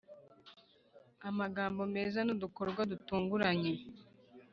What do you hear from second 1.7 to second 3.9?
Meza n'udukorwa dutunguranye.